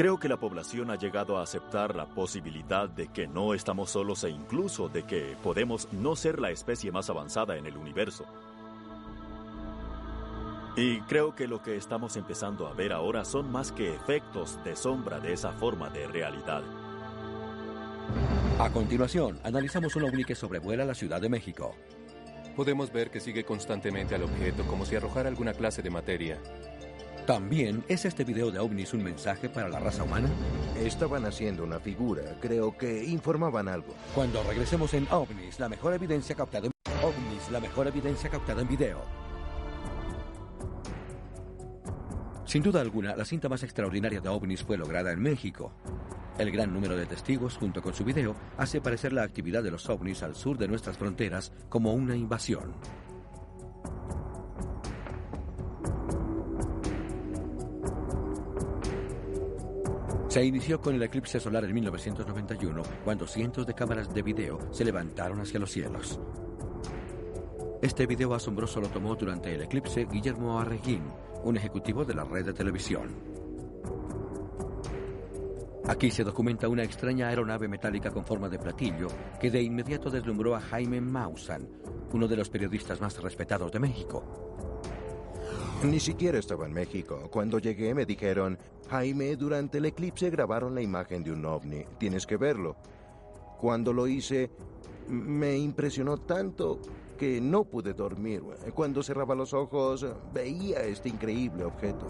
[0.00, 4.24] Creo que la población ha llegado a aceptar la posibilidad de que no estamos solos
[4.24, 8.24] e incluso de que podemos no ser la especie más avanzada en el universo.
[10.74, 14.74] Y creo que lo que estamos empezando a ver ahora son más que efectos de
[14.74, 16.62] sombra de esa forma de realidad.
[18.58, 21.74] A continuación, analizamos un ovni que sobrevuela la Ciudad de México.
[22.56, 26.38] Podemos ver que sigue constantemente al objeto como si arrojara alguna clase de materia.
[27.30, 30.28] ¿También es este video de ovnis un mensaje para la raza humana?
[30.76, 32.22] Estaban haciendo una figura.
[32.40, 33.94] Creo que informaban algo.
[34.16, 38.66] Cuando regresemos en ovnis, la mejor evidencia captada en ovnis, la mejor evidencia captada en
[38.66, 39.04] video.
[42.46, 45.70] Sin duda alguna, la cinta más extraordinaria de ovnis fue lograda en México.
[46.36, 49.88] El gran número de testigos, junto con su video, hace parecer la actividad de los
[49.88, 52.74] ovnis al sur de nuestras fronteras como una invasión.
[60.30, 64.84] Se inició con el eclipse solar en 1991, cuando cientos de cámaras de video se
[64.84, 66.20] levantaron hacia los cielos.
[67.82, 71.02] Este video asombroso lo tomó durante el eclipse Guillermo Arreguín,
[71.42, 73.08] un ejecutivo de la red de televisión.
[75.88, 79.08] Aquí se documenta una extraña aeronave metálica con forma de platillo
[79.40, 81.68] que de inmediato deslumbró a Jaime Maussan,
[82.12, 84.69] uno de los periodistas más respetados de México.
[85.82, 87.28] Ni siquiera estaba en México.
[87.30, 88.58] Cuando llegué me dijeron,
[88.90, 91.84] Jaime, durante el eclipse grabaron la imagen de un ovni.
[91.98, 92.76] Tienes que verlo.
[93.58, 94.50] Cuando lo hice,
[95.08, 96.80] me impresionó tanto
[97.18, 98.42] que no pude dormir.
[98.74, 102.06] Cuando cerraba los ojos, veía este increíble objeto.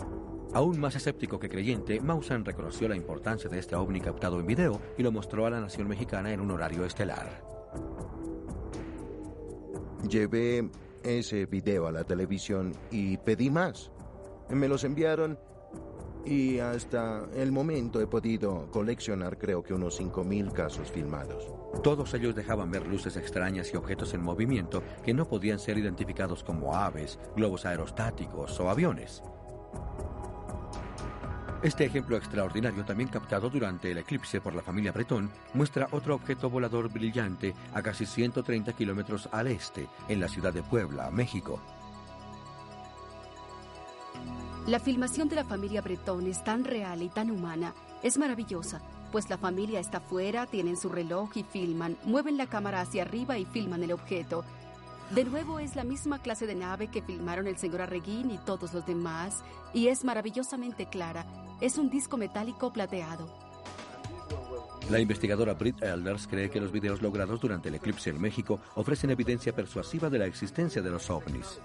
[0.52, 4.80] Aún más escéptico que creyente, Maussan reconoció la importancia de este ovni captado en video
[4.98, 7.40] y lo mostró a la nación mexicana en un horario estelar.
[10.08, 10.68] Llevé
[11.02, 13.90] ese video a la televisión y pedí más.
[14.48, 15.38] Me los enviaron
[16.24, 21.48] y hasta el momento he podido coleccionar creo que unos 5.000 casos filmados.
[21.82, 26.44] Todos ellos dejaban ver luces extrañas y objetos en movimiento que no podían ser identificados
[26.44, 29.22] como aves, globos aerostáticos o aviones.
[31.62, 36.48] Este ejemplo extraordinario, también captado durante el eclipse por la familia Bretón, muestra otro objeto
[36.48, 41.60] volador brillante a casi 130 kilómetros al este, en la ciudad de Puebla, México.
[44.66, 48.80] La filmación de la familia Bretón es tan real y tan humana, es maravillosa,
[49.12, 53.36] pues la familia está fuera, tienen su reloj y filman, mueven la cámara hacia arriba
[53.36, 54.44] y filman el objeto.
[55.10, 58.72] De nuevo es la misma clase de nave que filmaron el señor Arreguín y todos
[58.72, 59.42] los demás,
[59.74, 61.26] y es maravillosamente clara.
[61.60, 63.28] Es un disco metálico plateado.
[64.88, 69.10] La investigadora Britt Elders cree que los videos logrados durante el eclipse en México ofrecen
[69.10, 71.60] evidencia persuasiva de la existencia de los ovnis.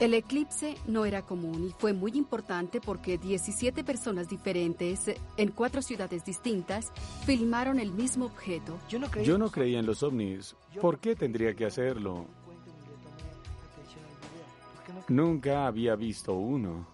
[0.00, 5.82] El eclipse no era común y fue muy importante porque 17 personas diferentes en cuatro
[5.82, 6.90] ciudades distintas
[7.26, 8.78] filmaron el mismo objeto.
[8.88, 10.56] Yo no creía en los ovnis.
[10.80, 12.24] ¿Por qué tendría que hacerlo?
[15.08, 16.86] Nunca había visto uno.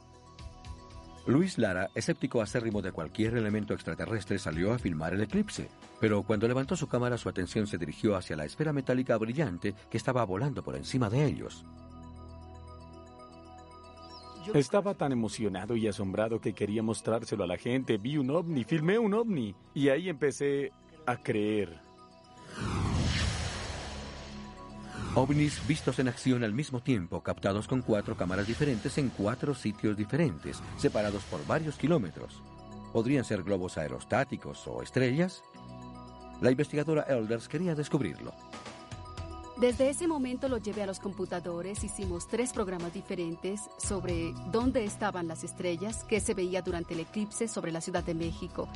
[1.26, 5.68] Luis Lara, escéptico acérrimo de cualquier elemento extraterrestre, salió a filmar el eclipse.
[6.00, 9.96] Pero cuando levantó su cámara, su atención se dirigió hacia la esfera metálica brillante que
[9.96, 11.64] estaba volando por encima de ellos.
[14.54, 17.98] Estaba tan emocionado y asombrado que quería mostrárselo a la gente.
[17.98, 19.54] Vi un ovni, filmé un ovni.
[19.74, 20.72] Y ahí empecé
[21.06, 21.80] a creer.
[25.14, 29.96] OVNIs vistos en acción al mismo tiempo, captados con cuatro cámaras diferentes en cuatro sitios
[29.96, 32.42] diferentes, separados por varios kilómetros.
[32.92, 35.42] ¿Podrían ser globos aerostáticos o estrellas?
[36.42, 38.34] La investigadora Elders quería descubrirlo.
[39.56, 45.28] Desde ese momento lo llevé a los computadores, hicimos tres programas diferentes sobre dónde estaban
[45.28, 48.68] las estrellas que se veía durante el eclipse sobre la Ciudad de México.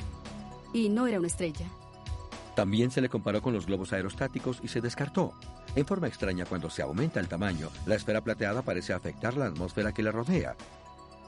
[0.73, 1.67] Y no era una estrella.
[2.55, 5.33] También se le comparó con los globos aerostáticos y se descartó.
[5.75, 9.93] En forma extraña, cuando se aumenta el tamaño, la esfera plateada parece afectar la atmósfera
[9.93, 10.55] que la rodea.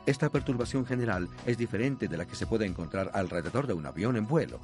[0.07, 4.17] Esta perturbación general es diferente de la que se puede encontrar alrededor de un avión
[4.17, 4.59] en vuelo.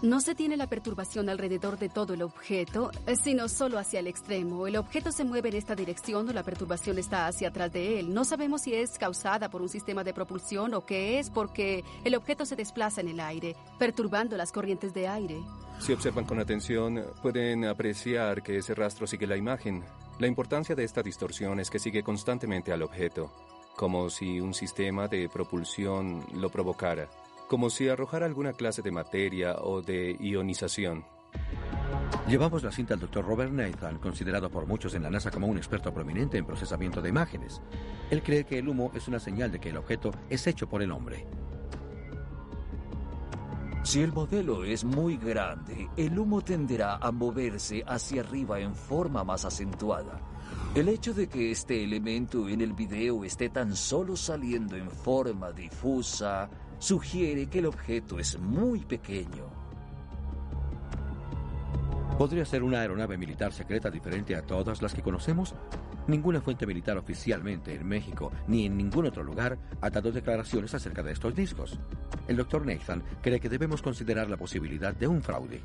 [0.00, 4.68] No se tiene la perturbación alrededor de todo el objeto, sino solo hacia el extremo.
[4.68, 8.14] El objeto se mueve en esta dirección o la perturbación está hacia atrás de él.
[8.14, 12.14] No sabemos si es causada por un sistema de propulsión o qué es porque el
[12.14, 15.40] objeto se desplaza en el aire, perturbando las corrientes de aire.
[15.80, 19.82] Si observan con atención, pueden apreciar que ese rastro sigue la imagen.
[20.20, 23.32] La importancia de esta distorsión es que sigue constantemente al objeto,
[23.74, 27.08] como si un sistema de propulsión lo provocara
[27.48, 31.04] como si arrojara alguna clase de materia o de ionización.
[32.28, 35.56] Llevamos la cinta al doctor Robert Nathan, considerado por muchos en la NASA como un
[35.56, 37.62] experto prominente en procesamiento de imágenes.
[38.10, 40.82] Él cree que el humo es una señal de que el objeto es hecho por
[40.82, 41.26] el hombre.
[43.82, 49.24] Si el modelo es muy grande, el humo tenderá a moverse hacia arriba en forma
[49.24, 50.20] más acentuada.
[50.74, 55.50] El hecho de que este elemento en el video esté tan solo saliendo en forma
[55.52, 59.58] difusa sugiere que el objeto es muy pequeño.
[62.18, 65.54] ¿Podría ser una aeronave militar secreta diferente a todas las que conocemos?
[66.08, 71.02] Ninguna fuente militar oficialmente en México ni en ningún otro lugar ha dado declaraciones acerca
[71.02, 71.78] de estos discos.
[72.26, 75.62] El doctor Nathan cree que debemos considerar la posibilidad de un fraude.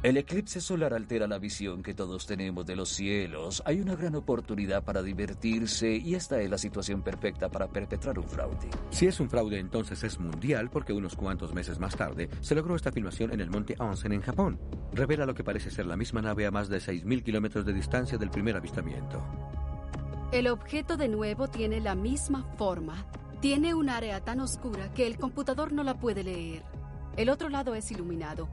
[0.00, 3.64] El eclipse solar altera la visión que todos tenemos de los cielos.
[3.66, 8.28] Hay una gran oportunidad para divertirse y esta es la situación perfecta para perpetrar un
[8.28, 8.70] fraude.
[8.90, 12.76] Si es un fraude, entonces es mundial porque unos cuantos meses más tarde se logró
[12.76, 14.60] esta filmación en el monte Onsen en Japón.
[14.92, 18.18] Revela lo que parece ser la misma nave a más de 6.000 kilómetros de distancia
[18.18, 19.20] del primer avistamiento.
[20.30, 23.04] El objeto de nuevo tiene la misma forma.
[23.40, 26.62] Tiene un área tan oscura que el computador no la puede leer.
[27.16, 28.48] El otro lado es iluminado.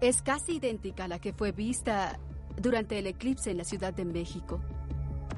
[0.00, 2.18] Es casi idéntica a la que fue vista
[2.60, 4.60] durante el eclipse en la Ciudad de México.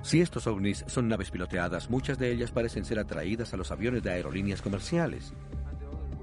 [0.02, 4.02] Si estos ovnis son naves piloteadas, muchas de ellas parecen ser atraídas a los aviones
[4.02, 5.34] de aerolíneas comerciales.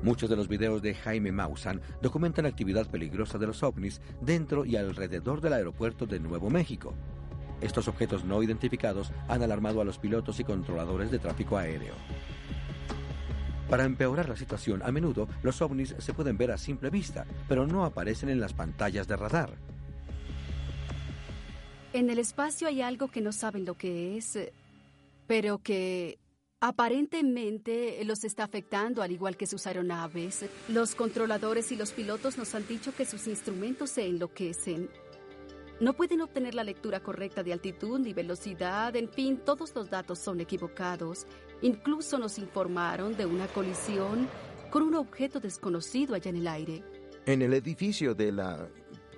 [0.01, 4.75] Muchos de los videos de Jaime Maussan documentan actividad peligrosa de los ovnis dentro y
[4.75, 6.93] alrededor del aeropuerto de Nuevo México.
[7.61, 11.93] Estos objetos no identificados han alarmado a los pilotos y controladores de tráfico aéreo.
[13.74, 17.65] Para empeorar la situación, a menudo los ovnis se pueden ver a simple vista, pero
[17.65, 19.49] no aparecen en las pantallas de radar.
[21.91, 24.38] En el espacio hay algo que no saben lo que es.
[25.26, 26.19] pero que
[26.59, 30.45] aparentemente los está afectando al igual que sus aeronaves.
[30.69, 34.88] Los controladores y los pilotos nos han dicho que sus instrumentos se enloquecen.
[35.84, 40.17] No pueden obtener la lectura correcta de altitud ni velocidad, en fin, todos los datos
[40.17, 41.27] son equivocados.
[41.61, 44.29] Incluso nos informaron de una colisión
[44.69, 46.84] con un objeto desconocido allá en el aire.
[47.25, 48.65] En el edificio de la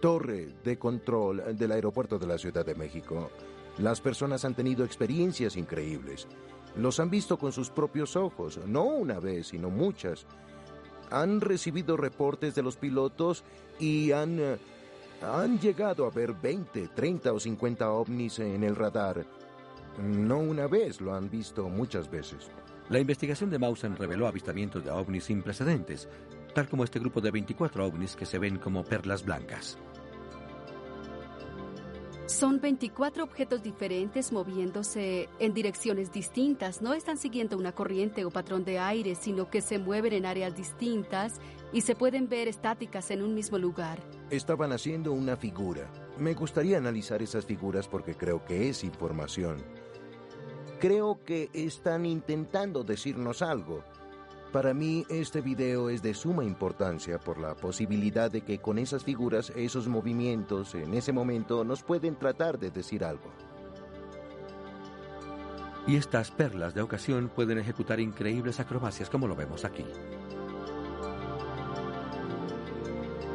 [0.01, 3.29] torre de control del aeropuerto de la Ciudad de México,
[3.77, 6.27] las personas han tenido experiencias increíbles.
[6.75, 10.25] Los han visto con sus propios ojos, no una vez, sino muchas.
[11.11, 13.43] Han recibido reportes de los pilotos
[13.79, 14.57] y han, eh,
[15.21, 19.25] han llegado a ver 20, 30 o 50 ovnis en el radar.
[20.01, 22.49] No una vez, lo han visto muchas veces.
[22.89, 26.07] La investigación de Mausen reveló avistamientos de ovnis sin precedentes,
[26.53, 29.77] tal como este grupo de 24 ovnis que se ven como perlas blancas.
[32.27, 36.81] Son 24 objetos diferentes moviéndose en direcciones distintas.
[36.81, 40.55] No están siguiendo una corriente o patrón de aire, sino que se mueven en áreas
[40.55, 41.39] distintas
[41.71, 43.99] y se pueden ver estáticas en un mismo lugar.
[44.31, 45.87] Estaban haciendo una figura.
[46.17, 49.63] Me gustaría analizar esas figuras porque creo que es información.
[50.79, 53.83] Creo que están intentando decirnos algo.
[54.55, 59.03] Para mí este video es de suma importancia por la posibilidad de que con esas
[59.03, 63.33] figuras, esos movimientos, en ese momento nos pueden tratar de decir algo.
[65.85, 69.83] Y estas perlas de ocasión pueden ejecutar increíbles acrobacias como lo vemos aquí.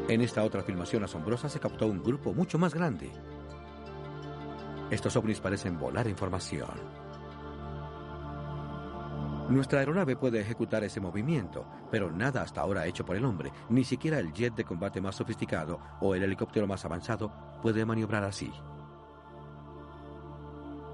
[0.08, 3.10] En esta otra filmación asombrosa se captó un grupo mucho más grande.
[4.90, 6.99] Estos ovnis parecen volar en formación.
[9.50, 13.82] Nuestra aeronave puede ejecutar ese movimiento, pero nada hasta ahora hecho por el hombre, ni
[13.82, 18.52] siquiera el jet de combate más sofisticado o el helicóptero más avanzado puede maniobrar así.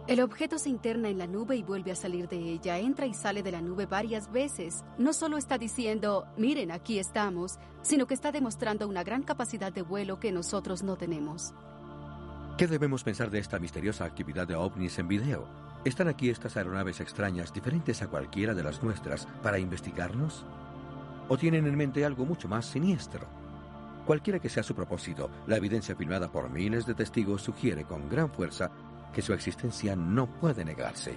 [0.07, 2.79] El objeto se interna en la nube y vuelve a salir de ella.
[2.79, 4.85] Entra y sale de la nube varias veces.
[4.97, 9.83] No solo está diciendo, miren, aquí estamos, sino que está demostrando una gran capacidad de
[9.83, 11.53] vuelo que nosotros no tenemos.
[12.57, 15.47] ¿Qué debemos pensar de esta misteriosa actividad de ovnis en video?
[15.87, 20.45] ¿Están aquí estas aeronaves extrañas, diferentes a cualquiera de las nuestras, para investigarnos?
[21.29, 23.25] ¿O tienen en mente algo mucho más siniestro?
[24.05, 28.33] Cualquiera que sea su propósito, la evidencia filmada por miles de testigos sugiere con gran
[28.33, 28.69] fuerza
[29.15, 31.15] que su existencia no puede negarse.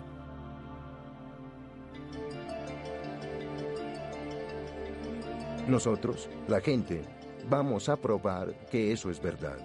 [5.67, 7.05] Nosotros, la gente,
[7.49, 9.57] vamos a probar que eso es verdad.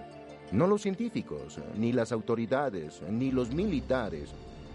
[0.50, 4.34] No los científicos, ni las autoridades, ni los militares,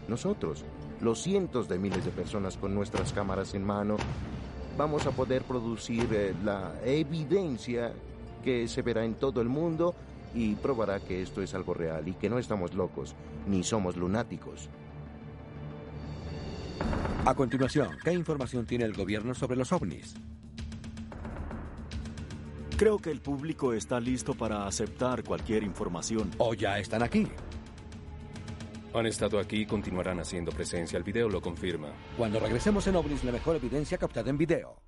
[0.10, 0.66] nosotros,
[1.02, 3.98] los cientos de miles de personas con nuestras cámaras en mano,
[4.78, 7.94] vamos a poder producir eh, la evidencia
[8.44, 9.96] que se verá en todo el mundo
[10.34, 13.16] y probará que esto es algo real y que no estamos locos,
[13.48, 14.70] ni somos lunáticos.
[17.26, 20.16] A continuación, ¿qué información tiene el gobierno sobre los ovnis?
[22.78, 26.32] Creo que el público está listo para aceptar cualquier información.
[26.38, 27.28] ¿O ya están aquí?
[28.94, 30.98] Han estado aquí y continuarán haciendo presencia.
[30.98, 31.90] El video lo confirma.
[32.18, 34.82] Cuando regresemos en OVNIS, la mejor evidencia captada en video.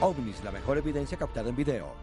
[0.00, 1.94] OVNIS, la mejor evidencia captada en video.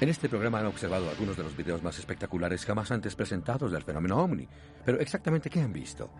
[0.00, 3.84] En este programa han observado algunos de los videos más espectaculares jamás antes presentados del
[3.84, 4.48] fenómeno OVNI.
[4.84, 6.10] Pero exactamente qué han visto?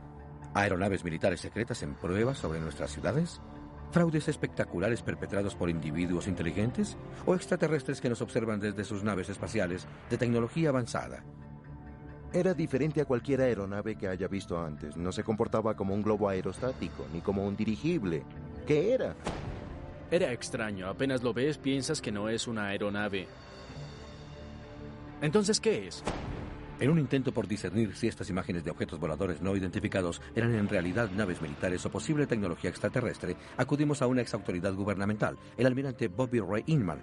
[0.55, 3.43] ¿Aeronaves militares secretas en pruebas sobre nuestras ciudades?
[3.91, 6.97] ¿Fraudes espectaculares perpetrados por individuos inteligentes?
[7.27, 11.25] ¿O extraterrestres que nos observan desde sus naves espaciales de tecnología avanzada?
[12.35, 14.97] Era diferente a cualquier aeronave que haya visto antes.
[14.97, 18.25] No se comportaba como un globo aerostático, ni como un dirigible.
[18.67, 19.15] ¿Qué era?
[20.11, 20.89] Era extraño.
[20.89, 23.29] Apenas lo ves, piensas que no es una aeronave.
[25.21, 26.03] Entonces, ¿qué es?
[26.81, 30.69] En un intento por discernir si estas imágenes de objetos voladores no identificados eran en
[30.69, 36.09] realidad naves militares o posible tecnología extraterrestre, acudimos a una ex autoridad gubernamental, el almirante
[36.09, 37.03] Bobby Ray Inman,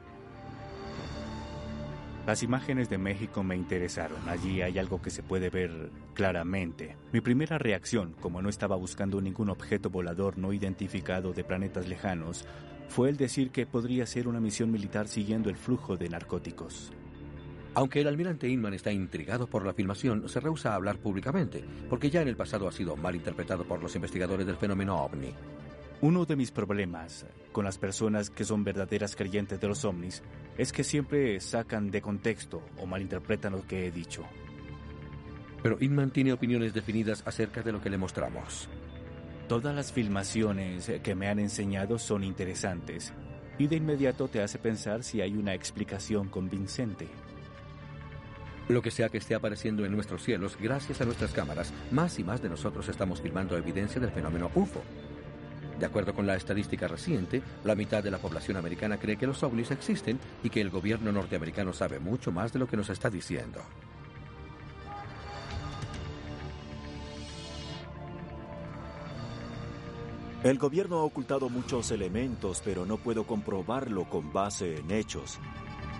[2.30, 4.30] las imágenes de México me interesaron.
[4.30, 6.95] Allí hay algo que se puede ver claramente.
[7.11, 12.45] Mi primera reacción, como no estaba buscando ningún objeto volador no identificado de planetas lejanos,
[12.88, 16.91] fue el decir que podría ser una misión militar siguiendo el flujo de narcóticos.
[17.73, 22.11] Aunque el almirante Inman está intrigado por la filmación, se rehúsa a hablar públicamente, porque
[22.11, 25.34] ya en el pasado ha sido mal interpretado por los investigadores del fenómeno ovni.
[26.01, 30.23] Uno de mis problemas con las personas que son verdaderas creyentes de los ovnis
[30.57, 34.23] es que siempre sacan de contexto o malinterpretan lo que he dicho.
[35.61, 38.69] Pero Inman tiene opiniones definidas acerca de lo que le mostramos.
[39.49, 43.11] Todas las filmaciones que me han enseñado son interesantes
[43.57, 47.09] y de inmediato te hace pensar si hay una explicación convincente.
[48.69, 52.23] Lo que sea que esté apareciendo en nuestros cielos, gracias a nuestras cámaras, más y
[52.23, 54.81] más de nosotros estamos filmando evidencia del fenómeno UFO.
[55.80, 59.41] De acuerdo con la estadística reciente, la mitad de la población americana cree que los
[59.43, 63.09] ovnis existen y que el gobierno norteamericano sabe mucho más de lo que nos está
[63.09, 63.61] diciendo.
[70.43, 75.38] El gobierno ha ocultado muchos elementos, pero no puedo comprobarlo con base en hechos.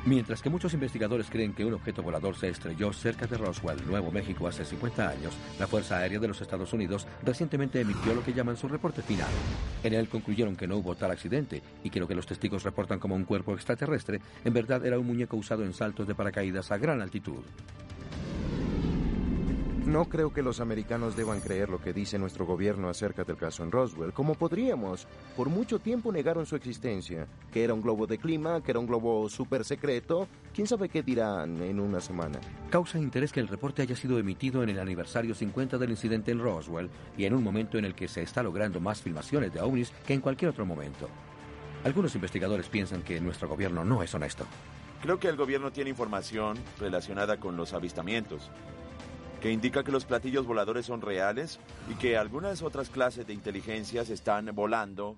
[0.05, 4.11] Mientras que muchos investigadores creen que un objeto volador se estrelló cerca de Roswell, Nuevo
[4.11, 8.33] México, hace 50 años, la Fuerza Aérea de los Estados Unidos recientemente emitió lo que
[8.33, 9.27] llaman su reporte final.
[9.83, 12.99] En él concluyeron que no hubo tal accidente y que lo que los testigos reportan
[12.99, 16.77] como un cuerpo extraterrestre en verdad era un muñeco usado en saltos de paracaídas a
[16.77, 17.43] gran altitud.
[19.89, 23.63] No creo que los americanos deban creer lo que dice nuestro gobierno acerca del caso
[23.63, 25.07] en Roswell, como podríamos.
[25.35, 28.85] Por mucho tiempo negaron su existencia, que era un globo de clima, que era un
[28.85, 30.27] globo súper secreto.
[30.53, 32.39] ¿Quién sabe qué dirán en una semana?
[32.69, 36.39] Causa interés que el reporte haya sido emitido en el aniversario 50 del incidente en
[36.39, 39.91] Roswell y en un momento en el que se está logrando más filmaciones de ovnis
[40.05, 41.09] que en cualquier otro momento.
[41.83, 44.45] Algunos investigadores piensan que nuestro gobierno no es honesto.
[45.01, 48.51] Creo que el gobierno tiene información relacionada con los avistamientos
[49.39, 51.59] que indica que los platillos voladores son reales
[51.89, 55.15] y que algunas otras clases de inteligencias están volando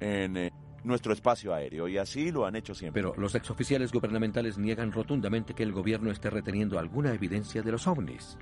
[0.00, 0.52] en eh,
[0.84, 3.02] nuestro espacio aéreo y así lo han hecho siempre.
[3.02, 7.86] Pero los exoficiales gubernamentales niegan rotundamente que el gobierno esté reteniendo alguna evidencia de los
[7.86, 8.38] ovnis.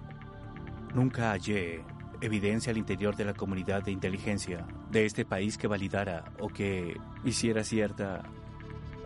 [0.94, 1.82] Nunca hallé
[2.20, 6.96] evidencia al interior de la comunidad de inteligencia de este país que validara o que
[7.24, 8.22] hiciera cierta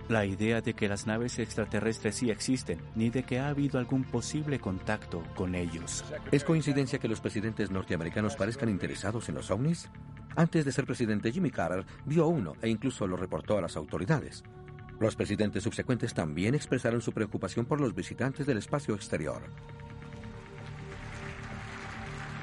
[0.08, 4.04] la idea de que las naves extraterrestres sí existen, ni de que ha habido algún
[4.04, 6.04] posible contacto con ellos.
[6.32, 9.88] ¿Es coincidencia que los presidentes norteamericanos parezcan interesados en los ovnis?
[10.36, 14.44] Antes de ser presidente, Jimmy Carter vio uno e incluso lo reportó a las autoridades.
[15.00, 19.42] Los presidentes subsecuentes también expresaron su preocupación por los visitantes del espacio exterior.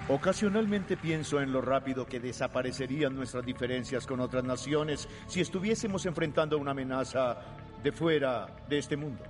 [0.07, 6.59] Ocasionalmente pienso en lo rápido que desaparecerían nuestras diferencias con otras naciones si estuviésemos enfrentando
[6.59, 7.37] una amenaza
[7.83, 9.23] de fuera de este mundo.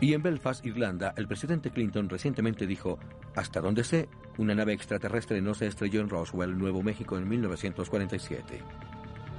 [0.00, 2.98] Y en Belfast, Irlanda, el presidente Clinton recientemente dijo,
[3.36, 8.62] hasta donde sé, una nave extraterrestre no se estrelló en Roswell, Nuevo México, en 1947.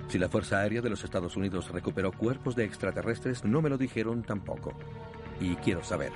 [0.08, 3.78] Si la Fuerza Aérea de los Estados Unidos recuperó cuerpos de extraterrestres, no me lo
[3.78, 4.74] dijeron tampoco.
[5.42, 6.12] Y quiero saber.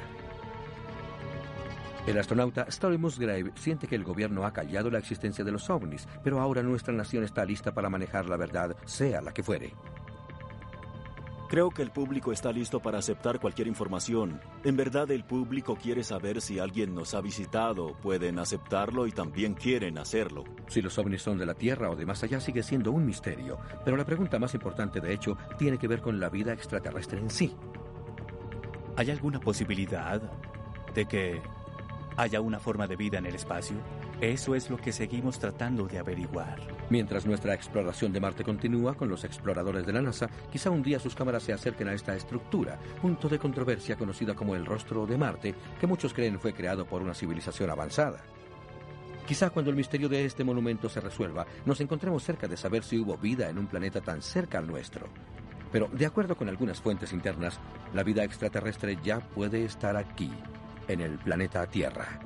[2.08, 6.08] El astronauta Story Musgrave siente que el gobierno ha callado la existencia de los ovnis,
[6.24, 9.74] pero ahora nuestra nación está lista para manejar la verdad, sea la que fuere.
[11.50, 14.40] Creo que el público está listo para aceptar cualquier información.
[14.64, 19.56] En verdad el público quiere saber si alguien nos ha visitado, pueden aceptarlo y también
[19.56, 20.44] quieren hacerlo.
[20.68, 23.58] Si los ovnis son de la Tierra o de más allá sigue siendo un misterio,
[23.84, 27.32] pero la pregunta más importante de hecho tiene que ver con la vida extraterrestre en
[27.32, 27.56] sí.
[28.96, 30.22] ¿Hay alguna posibilidad
[30.94, 31.42] de que
[32.18, 33.78] haya una forma de vida en el espacio?
[34.22, 36.60] Eso es lo que seguimos tratando de averiguar.
[36.90, 41.00] Mientras nuestra exploración de Marte continúa con los exploradores de la NASA, quizá un día
[41.00, 45.18] sus cámaras se acerquen a esta estructura, punto de controversia conocida como el rostro de
[45.18, 48.24] Marte, que muchos creen fue creado por una civilización avanzada.
[49.28, 53.00] Quizá cuando el misterio de este monumento se resuelva, nos encontremos cerca de saber si
[53.00, 55.08] hubo vida en un planeta tan cerca al nuestro.
[55.72, 57.60] Pero, de acuerdo con algunas fuentes internas,
[57.94, 60.32] la vida extraterrestre ya puede estar aquí,
[60.88, 62.20] en el planeta Tierra.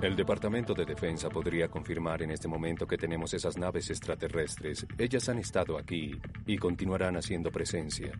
[0.00, 4.84] El Departamento de Defensa podría confirmar en este momento que tenemos esas naves extraterrestres.
[4.98, 8.12] Ellas han estado aquí y continuarán haciendo presencia.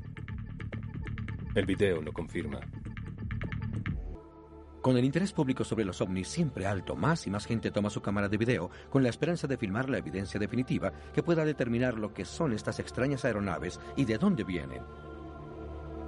[1.56, 2.60] El video lo confirma.
[4.80, 8.00] Con el interés público sobre los ovnis siempre alto, más y más gente toma su
[8.00, 12.14] cámara de video con la esperanza de filmar la evidencia definitiva que pueda determinar lo
[12.14, 14.82] que son estas extrañas aeronaves y de dónde vienen.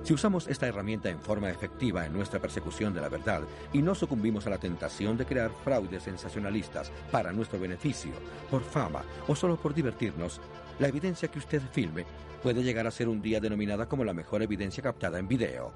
[0.05, 3.41] Si usamos esta herramienta en forma efectiva en nuestra persecución de la verdad
[3.73, 8.13] y no sucumbimos a la tentación de crear fraudes sensacionalistas para nuestro beneficio,
[8.51, 10.43] por fama o solo por divertirnos,
[10.79, 12.05] la evidencia que usted filme
[12.43, 15.73] puede llegar a ser un día denominada como la mejor evidencia captada en video.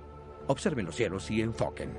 [0.46, 1.96] Observen los cielos y enfoquen.